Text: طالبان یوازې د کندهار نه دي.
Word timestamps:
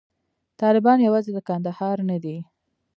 طالبان 0.61 0.97
یوازې 1.07 1.31
د 1.33 1.39
کندهار 1.47 1.97
نه 2.09 2.17
دي. 2.23 2.37